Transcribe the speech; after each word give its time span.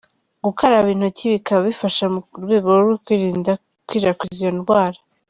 Gukaraba 0.45 0.87
intoki 0.93 1.23
bikaba 1.35 1.61
bifasha 1.69 2.03
mu 2.13 2.19
rwego 2.43 2.67
rwo 2.83 2.95
kwirinda 3.03 3.51
gukwirakwiza 3.77 4.39
iyo 4.41 4.51
ndwara. 4.57 4.99